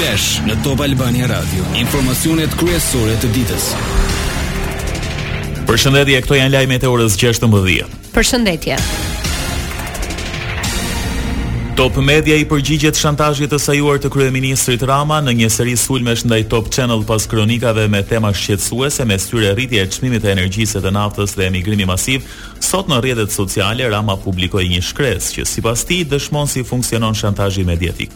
Flash 0.00 0.38
në 0.48 0.54
Top 0.64 0.80
Albania 0.80 1.26
Radio, 1.28 1.60
informacionet 1.76 2.54
kryesore 2.56 3.18
të 3.20 3.28
ditës. 3.34 3.64
Përshëndetje, 5.68 6.20
këto 6.24 6.38
janë 6.38 6.54
lajmet 6.54 6.86
e 6.86 6.88
orës 6.88 7.18
16:00. 7.20 7.84
Përshëndetje. 8.14 8.78
Top 11.76 11.98
Media 12.00 12.38
i 12.40 12.46
përgjigjet 12.48 12.96
shantazhit 12.96 13.52
të 13.52 13.58
sajuar 13.60 14.00
të 14.00 14.08
kryeministrit 14.14 14.82
Rama 14.88 15.18
në 15.26 15.34
një 15.42 15.48
seri 15.52 15.76
sulmesh 15.76 16.24
ndaj 16.30 16.46
Top 16.52 16.70
Channel 16.72 17.04
pas 17.08 17.26
kronikave 17.28 17.84
me 17.92 18.00
tema 18.02 18.32
shqetësuese 18.32 19.04
me 19.04 19.18
syre 19.20 19.52
rritje 19.52 19.82
e 19.84 19.90
çmimit 19.98 20.24
të 20.24 20.30
energjisë 20.32 20.80
dhe 20.84 20.94
naftës 20.96 21.36
dhe 21.36 21.44
emigrimi 21.52 21.84
masiv. 21.92 22.22
Sot 22.70 22.88
në 22.88 23.02
rrjetet 23.02 23.32
sociale 23.36 23.88
Rama 23.92 24.16
publikoi 24.16 24.64
një 24.72 24.80
shkresë 24.88 25.36
që 25.40 25.44
sipas 25.54 25.84
tij 25.84 26.06
dëshmon 26.14 26.48
si 26.48 26.64
funksionon 26.72 27.14
shantazhi 27.20 27.68
mediatik. 27.68 28.10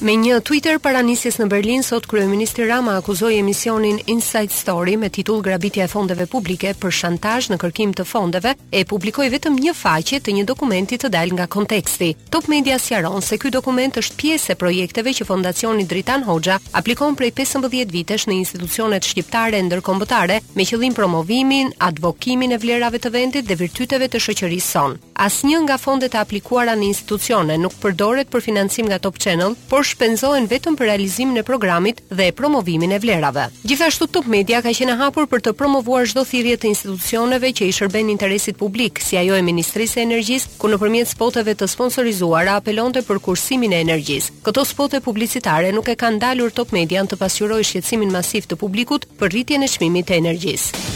Me 0.00 0.12
një 0.14 0.36
Twitter 0.46 0.76
para 0.78 1.00
nisjes 1.02 1.40
në 1.40 1.48
Berlin, 1.50 1.80
sot 1.82 2.04
Kryeministri 2.06 2.68
Rama 2.68 2.92
akuzoi 3.00 3.40
emisionin 3.40 3.96
Inside 4.06 4.54
Story 4.54 4.94
me 4.96 5.08
titull 5.10 5.40
Grabitja 5.42 5.88
e 5.88 5.90
fondeve 5.90 6.28
publike 6.30 6.70
për 6.78 6.94
shantazh 6.94 7.48
në 7.50 7.58
kërkim 7.58 7.90
të 7.98 8.06
fondeve 8.06 8.52
e 8.70 8.84
publikoi 8.86 9.26
vetëm 9.32 9.56
një 9.58 9.74
faqe 9.74 10.20
të 10.22 10.36
një 10.36 10.44
dokumenti 10.46 11.00
të 11.02 11.10
dalë 11.10 11.40
nga 11.40 11.48
konteksti. 11.50 12.12
Top 12.30 12.46
Media 12.48 12.78
sqaron 12.78 13.18
se 13.26 13.40
ky 13.42 13.50
dokument 13.50 13.98
është 13.98 14.20
pjesë 14.22 14.54
e 14.54 14.58
projekteve 14.62 15.16
që 15.18 15.26
Fondacioni 15.28 15.84
Dritan 15.90 16.22
Hoxha 16.30 16.60
aplikon 16.78 17.18
prej 17.18 17.32
15 17.42 17.66
vitesh 17.90 18.28
në 18.30 18.38
institucionet 18.38 19.02
shqiptare 19.10 19.64
ndërkombëtare 19.66 20.38
me 20.54 20.64
qëllim 20.70 20.94
promovimin, 20.94 21.74
advokimin 21.90 22.54
e 22.54 22.62
vlerave 22.62 23.02
të 23.02 23.10
vendit 23.10 23.50
dhe 23.50 23.58
virtyteve 23.66 24.06
të 24.14 24.22
shoqërisë 24.30 24.74
sonë 24.78 25.04
asnjë 25.18 25.58
nga 25.66 25.76
fondet 25.82 26.14
e 26.14 26.20
aplikuara 26.22 26.74
në 26.78 26.88
institucione 26.92 27.56
nuk 27.58 27.74
përdoret 27.82 28.30
për 28.30 28.42
financim 28.44 28.86
nga 28.88 28.98
Top 29.02 29.18
Channel, 29.20 29.56
por 29.70 29.84
shpenzohen 29.86 30.46
vetëm 30.48 30.76
për 30.78 30.88
realizimin 30.92 31.40
e 31.40 31.44
programit 31.46 32.00
dhe 32.12 32.30
promovimin 32.38 32.94
e 32.94 33.00
vlerave. 33.02 33.48
Gjithashtu 33.66 34.08
Top 34.14 34.28
Media 34.30 34.62
ka 34.62 34.72
qenë 34.78 34.96
hapur 35.00 35.26
për 35.30 35.42
të 35.48 35.54
promovuar 35.58 36.06
çdo 36.08 36.22
thirrje 36.28 36.60
të 36.62 36.70
institucioneve 36.70 37.50
që 37.50 37.68
i 37.68 37.74
shërben 37.74 38.12
interesit 38.12 38.58
publik, 38.60 39.02
si 39.04 39.18
ajo 39.18 39.34
e 39.36 39.42
Ministrisë 39.46 39.98
së 39.98 40.04
Energjisë, 40.06 40.54
ku 40.60 40.70
nëpërmjet 40.70 41.10
spoteve 41.12 41.56
të 41.58 41.68
sponsorizuara 41.72 42.56
apelonte 42.60 43.02
për 43.06 43.20
kursimin 43.28 43.74
e 43.74 43.82
energjisë. 43.86 44.38
Këto 44.46 44.64
spote 44.68 45.02
publicitare 45.04 45.72
nuk 45.74 45.90
e 45.92 45.98
kanë 45.98 46.22
dalur 46.22 46.54
Top 46.54 46.72
Media 46.76 47.02
të 47.08 47.18
pasqyrojë 47.18 47.66
shqetësimin 47.72 48.14
masiv 48.14 48.46
të 48.48 48.60
publikut 48.60 49.06
për 49.18 49.34
rritjen 49.34 49.64
e 49.66 49.72
çmimit 49.74 50.08
të 50.10 50.20
energjisë. 50.22 50.88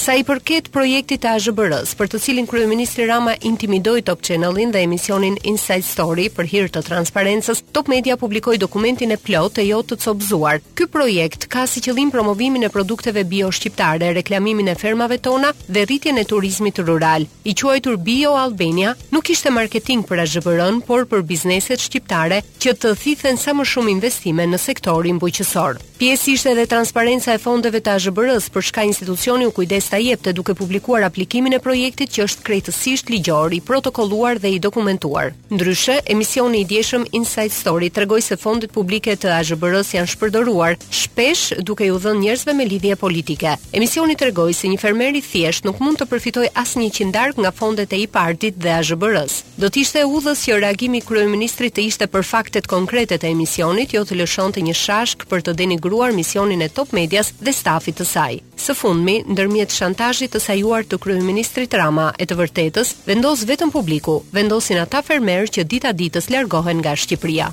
Sa 0.00 0.14
i 0.16 0.22
përket 0.24 0.70
projekti 0.72 1.16
të 1.20 1.28
AZBR-s, 1.36 1.90
për 1.98 2.08
të 2.08 2.18
cilin 2.24 2.46
kryeministri 2.48 3.04
Rama 3.10 3.34
intimidoi 3.44 4.00
Top 4.08 4.22
Channel-in 4.24 4.70
dhe 4.72 4.80
emisionin 4.86 5.34
Inside 5.50 5.84
Story 5.84 6.24
për 6.32 6.46
hir 6.48 6.70
të 6.72 6.80
transparencës, 6.86 7.60
Top 7.76 7.90
Media 7.92 8.16
publikoi 8.20 8.54
dokumentin 8.62 9.12
e 9.12 9.18
plotë 9.20 9.60
e 9.60 9.66
jo 9.68 9.82
të 9.84 9.98
copëzuar. 10.00 10.62
Ky 10.78 10.86
projekt 10.94 11.44
ka 11.52 11.66
si 11.68 11.82
qëllim 11.84 12.08
promovimin 12.14 12.64
e 12.64 12.70
produkteve 12.72 13.26
bio 13.28 13.50
shqiptare, 13.52 14.14
reklamimin 14.16 14.72
e 14.72 14.78
fermave 14.84 15.20
tona 15.20 15.52
dhe 15.68 15.84
rritjen 15.90 16.16
e 16.16 16.24
turizmit 16.32 16.80
rural. 16.86 17.28
I 17.44 17.52
quajtur 17.52 18.00
Bio 18.00 18.32
Albania 18.40 18.94
nuk 19.12 19.28
ishte 19.36 19.52
marketing 19.52 20.06
për 20.08 20.24
AZBR-n, 20.24 20.80
por 20.88 21.04
për 21.12 21.28
bizneset 21.28 21.86
shqiptare 21.90 22.40
që 22.56 22.76
të 22.80 22.96
thithen 23.04 23.36
sa 23.36 23.52
më 23.52 23.68
shumë 23.74 23.96
investime 23.98 24.48
në 24.48 24.64
sektorin 24.64 25.20
bujqësor. 25.20 25.89
Pjesë 26.00 26.30
ishte 26.32 26.48
edhe 26.54 26.62
transparenca 26.64 27.34
e 27.36 27.38
fondeve 27.38 27.82
të 27.84 27.90
AZBR-s 27.98 28.46
për 28.54 28.64
çka 28.70 28.82
institucioni 28.88 29.44
u 29.44 29.50
kujdes 29.52 29.90
ta 29.92 29.98
jepte 30.00 30.32
duke 30.32 30.54
publikuar 30.56 31.02
aplikimin 31.04 31.52
e 31.52 31.58
projektit 31.60 32.08
që 32.14 32.22
është 32.24 32.46
krejtësisht 32.46 33.10
ligjor, 33.12 33.52
i 33.52 33.58
protokolluar 33.60 34.40
dhe 34.40 34.48
i 34.54 34.60
dokumentuar. 34.64 35.34
Ndryshe, 35.52 35.98
emisioni 36.14 36.62
i 36.64 36.66
dieshëm 36.70 37.04
Inside 37.18 37.52
Story 37.52 37.90
tregoi 37.92 38.22
se 38.24 38.38
fondet 38.40 38.72
publike 38.72 39.12
të 39.20 39.28
AZBR-s 39.42 39.92
janë 39.98 40.08
shpërdoruar 40.14 40.78
shpesh 40.88 41.58
duke 41.68 41.90
u 41.92 42.00
dhënë 42.00 42.20
njerëzve 42.24 42.56
me 42.56 42.64
lidhje 42.64 42.96
politike. 42.96 43.52
Emisioni 43.76 44.16
tregoi 44.16 44.56
se 44.56 44.72
një 44.72 44.80
fermer 44.80 45.20
i 45.20 45.20
thjesht 45.20 45.68
nuk 45.68 45.84
mund 45.84 46.00
të 46.00 46.08
përfitojë 46.14 46.54
asnjë 46.64 46.88
qindark 46.96 47.36
nga 47.44 47.52
fondet 47.60 47.92
e 47.92 48.00
i-partit 48.06 48.56
dhe 48.56 48.72
azbr 48.80 49.20
Do 49.60 49.68
të 49.68 49.82
ishte 49.84 50.06
udhës 50.08 50.40
që 50.48 50.56
reagimi 50.62 51.02
kryeministrit 51.04 51.74
të 51.76 51.82
ishte 51.92 52.06
për 52.08 52.22
faktet 52.24 52.64
konkrete 52.76 53.18
të 53.20 53.28
emisionit, 53.34 53.92
jo 53.92 54.00
të 54.08 54.16
lëshonte 54.22 54.64
një 54.64 54.72
shashk 54.86 55.26
për 55.28 55.44
të 55.44 55.52
denigruar 55.60 55.88
uar 55.92 56.10
misionin 56.10 56.60
e 56.62 56.68
Top 56.68 56.92
Medias 56.94 57.32
dhe 57.40 57.52
stafit 57.54 57.98
të 58.00 58.06
saj. 58.06 58.38
Së 58.60 58.74
fundmi, 58.76 59.18
ndërmjet 59.32 59.74
shantazhit 59.74 60.32
të 60.34 60.42
sajuar 60.46 60.86
të 60.86 61.00
kryeministrit 61.02 61.74
Rama 61.80 62.10
e 62.20 62.26
të 62.28 62.38
vërtetës 62.40 62.94
vendos 63.08 63.44
vetëm 63.50 63.74
publiku, 63.74 64.20
vendosin 64.34 64.82
ata 64.84 65.02
fermerë 65.06 65.50
që 65.58 65.66
dita 65.74 65.94
ditës 66.02 66.30
largohen 66.34 66.80
nga 66.84 66.96
Shqipëria. 66.96 67.52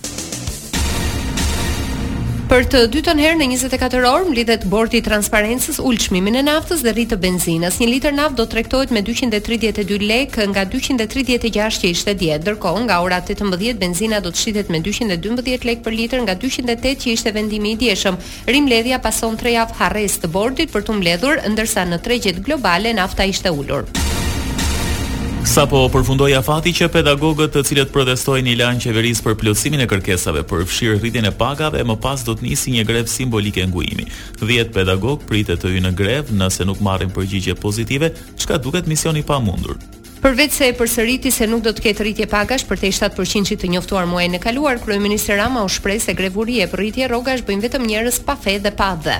Për 2.47 2.63
të 2.71 2.79
dytën 2.93 3.19
herë 3.19 3.35
në 3.41 3.45
24 3.59 4.05
orë 4.07 4.27
mlidhet 4.29 4.61
bordi 4.71 5.01
i 5.01 5.03
transparencës 5.03 5.81
ul 5.83 5.97
çmimin 5.99 6.37
e 6.39 6.43
naftës 6.47 6.79
dhe 6.85 6.93
rritë 6.95 7.17
benzinës. 7.19 7.81
1 7.83 7.91
litër 7.91 8.15
naftë 8.15 8.37
do 8.39 8.45
të 8.47 8.53
tregtohet 8.53 8.93
me 8.95 9.01
232 9.03 9.97
lekë 10.07 10.45
nga 10.53 10.63
236 10.71 11.81
që 11.83 11.91
ishte 11.91 12.15
dje. 12.21 12.37
Ndërkohë 12.45 12.85
nga 12.87 13.01
ora 13.03 13.19
18 13.19 13.75
benzina 13.83 14.21
do 14.23 14.31
të 14.31 14.45
shitet 14.45 14.71
me 14.71 14.79
212 14.79 15.67
lekë 15.67 15.83
për 15.89 15.99
litër 15.99 16.23
nga 16.29 16.37
208 16.47 17.03
që 17.03 17.17
ishte 17.17 17.35
vendimi 17.35 17.75
i 17.75 17.81
dieshëm. 17.83 18.15
Rimledhja 18.47 19.03
pason 19.03 19.35
3 19.43 19.57
javë 19.57 19.81
harres 19.83 20.15
të 20.23 20.31
bordit 20.37 20.71
për 20.71 20.87
të 20.87 20.97
mbledhur 21.01 21.43
ndërsa 21.51 21.83
në 21.91 21.99
tregjet 22.07 22.39
globale 22.47 22.95
nafta 22.95 23.27
ishte 23.27 23.51
ulur. 23.51 23.91
Sa 25.47 25.63
po 25.65 25.85
përfundoi 25.89 26.33
afati 26.35 26.73
që 26.75 26.89
pedagogët 26.91 27.53
të 27.55 27.61
cilët 27.69 27.89
protestojnë 27.93 28.43
në 28.49 28.53
lanë 28.59 28.81
qeverisë 28.83 29.23
për 29.25 29.37
plotësimin 29.39 29.83
e 29.85 29.87
kërkesave 29.89 30.43
për 30.49 30.65
fshirë 30.69 30.97
rritjen 30.99 31.25
e 31.29 31.31
pagave, 31.39 31.81
më 31.87 31.95
pas 32.03 32.23
do 32.27 32.35
të 32.37 32.45
nisi 32.49 32.73
një 32.75 32.83
grev 32.87 33.07
simbolike 33.09 33.63
ngujimi. 33.71 34.05
10 34.43 34.73
pedagog 34.75 35.23
pritet 35.29 35.63
të 35.63 35.71
ju 35.73 35.81
në 35.87 35.93
grev 35.97 36.33
nëse 36.35 36.67
nuk 36.67 36.83
marrin 36.83 37.09
përgjigje 37.15 37.55
pozitive, 37.63 38.11
çka 38.37 38.59
duket 38.59 38.91
misioni 38.91 39.23
pa 39.23 39.39
mundur. 39.39 39.79
Përveç 40.21 40.59
se 40.59 40.67
e 40.67 40.75
përsëriti 40.77 41.31
se 41.31 41.47
nuk 41.49 41.63
do 41.65 41.71
të 41.73 41.87
ketë 41.89 42.05
rritje 42.05 42.29
pagash 42.37 42.67
për 42.69 42.83
të 42.83 42.93
7%-të 42.99 43.55
të 43.63 43.71
njoftuar 43.77 44.05
muajin 44.05 44.35
e 44.37 44.43
kaluar, 44.43 44.83
kryeministra 44.83 45.39
Rama 45.41 45.63
u 45.65 45.71
shpreh 45.71 45.97
se 46.03 46.13
grevuri 46.17 46.59
e 46.61 46.69
rritje 46.73 47.07
rrogash 47.07 47.47
bëjnë 47.47 47.69
vetëm 47.69 47.87
njerëz 47.87 48.21
pa 48.27 48.35
fe 48.37 48.59
dhe 48.59 48.75
pa 48.77 48.93
dhe. 48.99 49.17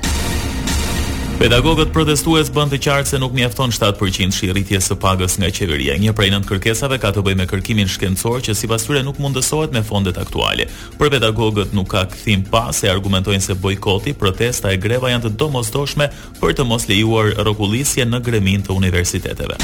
Pedagogët 1.38 1.92
protestues 1.94 2.48
bënë 2.50 2.72
të 2.74 2.78
qartë 2.82 3.12
se 3.12 3.18
nuk 3.22 3.34
mjafton 3.38 3.70
7% 3.70 4.34
shirritjes 4.34 4.88
së 4.90 4.96
pagës 5.04 5.36
nga 5.38 5.52
qeveria. 5.54 5.94
Një 6.02 6.16
prej 6.18 6.32
nënt 6.34 6.48
kërkesave 6.50 6.98
ka 7.04 7.12
të 7.14 7.22
bëjë 7.28 7.38
me 7.38 7.46
kërkimin 7.52 7.92
shkencor 7.94 8.42
që 8.48 8.56
sipas 8.58 8.88
tyre 8.88 9.04
nuk 9.06 9.20
mundësohet 9.22 9.70
me 9.76 9.84
fondet 9.86 10.18
aktuale. 10.18 10.66
Për 10.98 11.14
pedagogët 11.20 11.78
nuk 11.78 11.92
ka 11.94 12.08
kthim 12.10 12.42
pas, 12.50 12.82
e 12.82 12.90
argumentojnë 12.90 13.46
se 13.52 13.60
bojkoti, 13.62 14.16
protesta 14.18 14.74
e 14.74 14.82
greva 14.82 15.14
janë 15.14 15.28
të 15.30 15.36
domosdoshme 15.38 16.10
për 16.42 16.58
të 16.58 16.66
mos 16.74 16.90
lejuar 16.90 17.36
rrokullisje 17.44 18.10
në 18.10 18.24
gremin 18.26 18.66
të 18.66 18.74
universiteteve. 18.82 19.62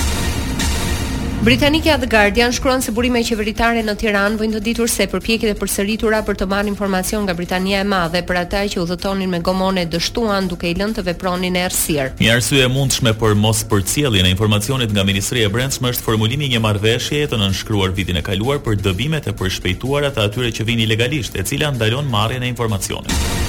Britanikja 1.44 1.98
The 1.98 2.08
Guardian 2.08 2.52
shkruan 2.56 2.80
se 2.80 2.94
burime 2.96 3.20
qeveritare 3.28 3.82
në 3.84 3.96
Tiranë 4.00 4.38
vëndë 4.40 4.56
të 4.56 4.62
ditur 4.64 4.88
se 4.88 5.10
përpjekjet 5.12 5.52
e 5.52 5.58
përsëritura 5.60 6.22
për 6.24 6.38
të 6.40 6.48
marrë 6.54 6.72
informacion 6.72 7.26
nga 7.28 7.36
Britania 7.36 7.82
e 7.84 7.90
Madhe 7.90 8.22
për 8.24 8.40
ata 8.46 8.62
që 8.72 8.80
udhëtonin 8.86 9.28
me 9.34 9.42
gomone 9.44 9.84
dështuan 9.92 10.48
duke 10.48 10.72
i 10.72 10.78
lënë 10.80 10.96
të 11.02 11.06
vepronin 11.10 11.60
e 11.60 11.66
errësirë. 11.68 12.16
Një 12.24 12.32
arsye 12.38 12.64
e 12.64 12.72
mundshme 12.72 13.12
për 13.20 13.36
mos 13.44 13.66
përcjelljen 13.68 14.30
e 14.32 14.32
informacionit 14.32 14.96
nga 14.96 15.04
Ministria 15.12 15.52
e 15.52 15.52
Brendshme 15.52 15.92
është 15.92 16.08
formulimi 16.08 16.48
i 16.48 16.54
një 16.56 16.64
marrëveshjeje 16.64 17.28
të 17.34 17.44
nënshkruar 17.44 17.92
vitin 18.00 18.24
e 18.24 18.28
kaluar 18.32 18.64
për 18.64 18.80
dëbimet 18.88 19.28
e 19.28 19.36
përshpejtuara 19.44 20.16
të 20.16 20.30
atyre 20.30 20.56
që 20.62 20.72
vinin 20.72 20.88
ilegalisht, 20.88 21.36
e 21.36 21.44
cila 21.44 21.76
ndalon 21.76 22.08
marrjen 22.08 22.48
e 22.48 22.54
informacionit. 22.56 23.42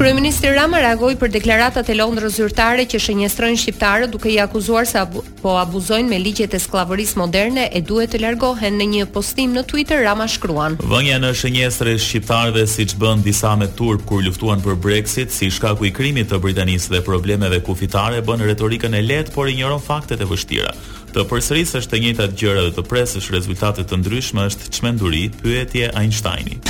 Kryeministri 0.00 0.48
Rama 0.56 0.78
reagoi 0.80 1.12
për 1.20 1.28
deklaratat 1.34 1.90
e 1.92 1.94
Londrës 1.98 2.32
zyrtare 2.38 2.86
që 2.88 2.98
shënjestrojnë 3.06 3.58
shqiptarët 3.60 4.08
duke 4.14 4.30
i 4.32 4.38
akuzuar 4.40 4.86
se 4.88 4.96
abu, 4.96 5.20
po 5.42 5.58
abuzojnë 5.60 6.08
me 6.08 6.16
ligjet 6.22 6.54
e 6.56 6.60
skllavërisë 6.64 7.18
moderne 7.20 7.66
e 7.76 7.82
duhet 7.84 8.14
të 8.14 8.20
largohen 8.22 8.78
në 8.80 8.86
një 8.94 9.04
postim 9.12 9.52
në 9.52 9.66
Twitter 9.68 10.00
Rama 10.06 10.24
shkruan. 10.38 10.78
Vënja 10.88 11.18
në 11.20 11.34
shënjestre 11.42 11.98
shqiptarëve 12.00 12.64
siç 12.72 12.96
bën 12.96 13.20
disa 13.26 13.52
me 13.60 13.68
turp 13.76 14.06
kur 14.08 14.24
luftuan 14.24 14.64
për 14.64 14.80
Brexit 14.86 15.36
si 15.36 15.52
shkaku 15.52 15.90
i 15.90 15.94
krimit 15.98 16.32
të 16.32 16.40
Britanisë 16.46 16.94
dhe 16.94 17.04
problemeve 17.04 17.60
kufitare 17.68 18.24
bën 18.24 18.46
retorikën 18.54 18.96
e 18.96 19.02
lehtë 19.04 19.34
por 19.36 19.52
injoron 19.52 19.84
faktet 19.90 20.24
e 20.24 20.30
vështira. 20.32 20.72
Të 21.12 21.26
përsërisë 21.28 21.76
është 21.82 21.92
të 21.92 22.00
njëjtat 22.06 22.40
gjëra 22.40 22.64
dhe 22.70 22.76
të 22.80 22.86
presësh 22.94 23.28
rezultate 23.36 23.84
të 23.84 24.00
ndryshme 24.00 24.48
është 24.48 24.72
çmenduri, 24.78 25.26
pyetje 25.44 25.92
Einsteini. 25.92 26.62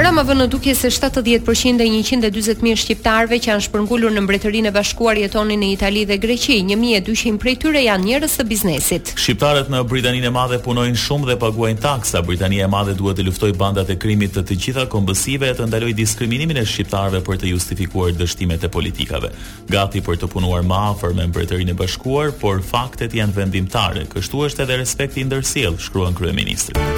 RMV 0.00 0.28
në 0.38 0.44
duke 0.48 0.72
se 0.78 0.88
70% 0.88 1.80
e 1.82 1.88
120.000 1.90 2.76
shqiptarve 2.80 3.36
që 3.42 3.50
janë 3.50 3.64
shpërngullur 3.66 4.12
në 4.14 4.22
mbretërinë 4.24 4.70
e 4.70 4.72
bashkuar 4.72 5.18
jetonin 5.18 5.60
në 5.60 5.68
Itali 5.74 6.04
dhe 6.08 6.16
Greqi, 6.22 6.60
1200 6.68 7.36
prej 7.42 7.56
tyre 7.60 7.82
janë 7.84 8.06
njerëz 8.06 8.36
të 8.38 8.46
biznesit. 8.48 9.10
Shqiptarët 9.20 9.68
në 9.74 9.82
Britaninë 9.90 10.30
e 10.30 10.32
Madhe 10.32 10.60
punojnë 10.64 10.96
shumë 11.04 11.28
dhe 11.28 11.36
paguajnë 11.42 11.82
taksa. 11.84 12.22
Britania 12.30 12.64
e 12.68 12.72
Madhe 12.72 12.94
duhet 12.96 13.18
të 13.20 13.26
luftojë 13.28 13.58
bandat 13.60 13.90
e 13.94 13.98
krimit 14.00 14.32
të 14.38 14.46
të 14.48 14.58
gjitha 14.64 14.86
kombësive 14.92 15.50
e 15.50 15.58
të 15.58 15.66
ndalojë 15.68 15.96
diskriminimin 16.00 16.62
e 16.62 16.64
shqiptarëve 16.64 17.20
për 17.26 17.42
të 17.42 17.50
justifikuar 17.52 18.14
dështimet 18.16 18.64
e 18.70 18.72
politikave. 18.72 19.34
Gati 19.68 20.00
për 20.06 20.22
të 20.22 20.30
punuar 20.32 20.64
më 20.70 20.80
afër 20.94 21.16
me 21.18 21.26
mbretërinë 21.32 21.74
e 21.74 21.78
bashkuar, 21.82 22.30
por 22.40 22.62
faktet 22.72 23.18
janë 23.20 23.36
vendimtare. 23.42 24.06
Kështu 24.14 24.46
është 24.48 24.64
edhe 24.64 24.80
respekti 24.80 25.26
ndërsjellë, 25.28 25.82
shkruan 25.90 26.16
kryeministri. 26.16 26.88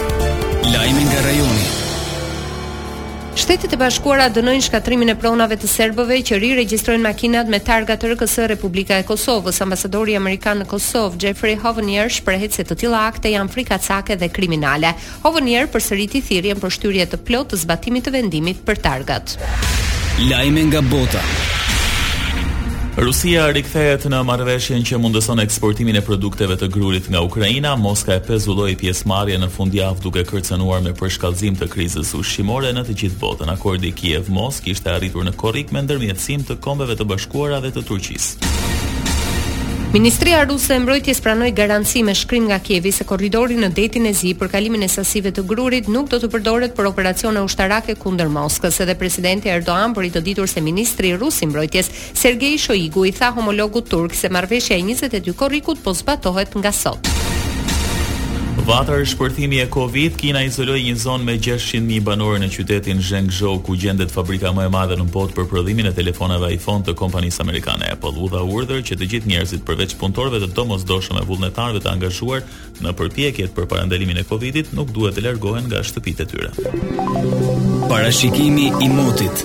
Lajmi 0.70 1.08
nga 1.10 1.24
rajoni. 1.26 1.90
Shtetet 3.32 3.72
e 3.72 3.78
Bashkuara 3.80 4.26
dënojnë 4.28 4.64
shkatrimin 4.66 5.08
e 5.08 5.14
pronave 5.18 5.56
të 5.56 5.68
serbëve 5.72 6.18
që 6.28 6.36
riregjistrojnë 6.42 7.00
makinat 7.06 7.48
me 7.50 7.62
targa 7.64 7.96
të 7.96 8.10
RKS 8.10 8.34
Republika 8.52 8.98
e 9.00 9.06
Kosovës. 9.08 9.62
Ambasadori 9.64 10.18
amerikan 10.18 10.60
në 10.60 10.66
Kosovë, 10.68 11.16
Jeffrey 11.24 11.56
Hovenier, 11.64 12.12
shprehet 12.12 12.52
se 12.58 12.66
të 12.68 12.76
tilla 12.84 13.06
akte 13.08 13.32
janë 13.32 13.48
frikacake 13.54 14.18
dhe 14.20 14.28
kriminale. 14.36 14.92
Hovenier 15.24 15.70
përsëriti 15.72 16.20
thirrjen 16.28 16.60
për 16.60 16.76
shtyrje 16.76 17.08
të 17.14 17.22
plotë 17.24 17.56
të 17.56 17.62
zbatimit 17.64 18.10
të 18.10 18.14
vendimit 18.20 18.62
për 18.68 18.84
targat. 18.84 19.38
Lajme 20.28 20.68
nga 20.68 20.84
bota. 20.92 21.24
Rusia 22.92 23.46
rikthehet 23.48 24.02
në 24.12 24.18
marrëveshjen 24.28 24.82
që 24.84 24.98
mundëson 25.00 25.40
eksportimin 25.40 25.96
e 25.96 26.02
produkteve 26.04 26.58
të 26.60 26.66
grurit 26.74 27.06
nga 27.08 27.22
Ukraina, 27.24 27.72
Moska 27.80 28.18
e 28.18 28.20
pezulloi 28.26 28.74
pjesëmarrjen 28.82 29.40
në 29.40 29.48
fundjavë 29.54 30.04
duke 30.04 30.26
kërcënuar 30.28 30.84
me 30.84 30.92
përshkallëzim 31.00 31.56
të 31.56 31.70
krizës 31.72 32.12
ushqimore 32.20 32.74
në 32.76 32.84
të 32.90 32.96
gjithë 33.04 33.20
botën. 33.24 33.52
Akordi 33.54 33.94
Kiev-Mosk 33.96 34.68
ishte 34.76 34.92
arritur 34.92 35.24
në 35.24 35.32
korrik 35.40 35.72
me 35.72 35.86
ndërmjetësim 35.88 36.44
të 36.50 36.58
Kombeve 36.60 36.98
të 37.00 37.08
Bashkuara 37.14 37.62
dhe 37.64 37.72
të 37.78 37.86
Turqisë. 37.88 38.61
Ministria 39.92 40.42
ruse 40.44 40.72
e 40.74 40.78
mbrojtjes 40.78 41.18
pranoi 41.20 41.52
garanci 41.52 42.00
me 42.02 42.14
shkrim 42.14 42.42
nga 42.46 42.56
Kievi 42.64 42.92
se 42.96 43.04
korridori 43.04 43.58
në 43.60 43.68
detin 43.76 44.06
e 44.08 44.12
Zi 44.16 44.32
për 44.40 44.48
kalimin 44.54 44.86
e 44.86 44.88
sasive 44.88 45.34
të 45.36 45.44
grurit 45.50 45.90
nuk 45.92 46.08
do 46.08 46.16
të 46.16 46.30
përdoret 46.32 46.72
për 46.72 46.88
operacione 46.94 47.42
ushtarake 47.44 47.98
kundër 48.00 48.32
Moskës. 48.32 48.80
Edhe 48.80 48.96
presidenti 48.96 49.52
Erdogan 49.52 49.92
bëri 49.92 50.10
të 50.16 50.24
ditur 50.30 50.48
se 50.48 50.64
ministri 50.64 51.12
i 51.12 51.20
Rusi 51.20 51.44
i 51.44 51.50
mbrojtjes 51.52 51.92
Sergei 52.22 52.56
Shoigu 52.56 53.04
i 53.04 53.12
tha 53.12 53.34
homologut 53.36 53.92
turk 53.92 54.16
se 54.16 54.32
marrveshja 54.32 54.80
e 54.80 54.82
22 54.94 55.36
korrikut 55.36 55.84
po 55.84 55.92
zbatohet 55.92 56.56
nga 56.56 56.72
sot. 56.82 57.12
Vatër 58.62 59.02
shpërthimi 59.10 59.58
e 59.58 59.66
Covid, 59.74 60.12
Kina 60.14 60.38
izoloi 60.46 60.84
një 60.86 60.92
zonë 61.02 61.26
me 61.26 61.34
600.000 61.34 61.98
banorë 62.06 62.38
në 62.44 62.48
qytetin 62.54 63.00
Zhengzhou 63.02 63.56
ku 63.66 63.74
gjendet 63.74 64.12
fabrika 64.14 64.52
më 64.54 64.68
e 64.68 64.70
madhe 64.70 64.98
në 65.00 65.08
botë 65.10 65.34
për 65.34 65.48
prodhimin 65.50 65.88
e 65.90 65.94
telefonave 65.96 66.52
iPhone 66.54 66.86
të 66.86 66.94
kompanisë 67.00 67.42
amerikane 67.42 67.90
Apple. 67.90 68.12
Po 68.14 68.28
Udha 68.30 68.44
urdhër 68.46 68.84
që 68.86 69.00
të 69.00 69.08
gjithë 69.16 69.32
njerëzit 69.32 69.66
përveç 69.66 69.96
punëtorëve 69.98 70.44
të 70.44 70.52
domosdoshëm 70.60 71.18
e 71.18 71.24
vullnetarëve 71.26 71.82
të 71.82 71.92
angazhuar 71.96 72.44
në 72.78 72.94
përpjekjet 73.00 73.56
për 73.56 73.66
parandalimin 73.74 74.22
e 74.22 74.26
Covidit 74.30 74.70
nuk 74.78 74.94
duhet 74.94 75.18
të 75.18 75.26
largohen 75.26 75.66
nga 75.66 75.82
shtëpitë 75.82 76.22
e 76.22 76.30
tyre. 76.30 77.82
Parashikimi 77.90 78.70
i 78.86 78.92
motit 78.94 79.42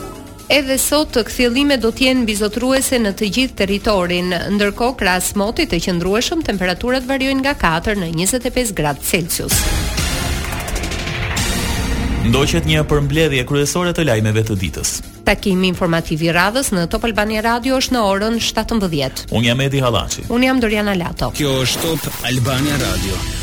Edhe 0.47 0.77
sot 0.79 1.09
të 1.11 1.25
kthjellime 1.27 1.75
do 1.75 1.89
të 1.91 2.05
jenë 2.05 2.21
mbizotruese 2.23 2.95
në 3.03 3.11
të 3.19 3.27
gjithë 3.35 3.57
territorin, 3.61 4.29
ndërkohë 4.55 4.95
krahas 5.01 5.33
motit 5.35 5.73
të 5.73 5.81
qëndrueshëm 5.89 6.43
temperaturat 6.47 7.03
variojnë 7.07 7.43
nga 7.43 7.51
4 7.83 7.97
në 7.99 8.07
25 8.23 8.71
gradë 8.79 9.03
Celsius. 9.09 9.57
Ndoqet 12.31 12.63
një 12.67 12.85
përmbledhje 12.91 13.43
kryesore 13.47 13.91
të 13.95 14.05
lajmeve 14.07 14.45
të 14.47 14.55
ditës. 14.63 14.91
Takimi 15.27 15.67
informativ 15.73 16.23
i 16.23 16.31
radhës 16.35 16.71
në 16.75 16.85
Top 16.95 17.03
Albani 17.11 17.41
Radio 17.43 17.75
është 17.83 17.97
në 17.97 18.07
orën 18.07 18.39
17. 18.47 19.27
Unë 19.35 19.51
jam 19.51 19.65
Edi 19.67 19.83
Hallaçi. 19.83 20.23
Unë 20.31 20.47
jam 20.49 20.63
Doriana 20.63 20.95
Lato. 20.95 21.33
Kjo 21.35 21.57
është 21.65 21.89
Top 21.89 22.07
Albania 22.31 22.79
Radio. 22.87 23.35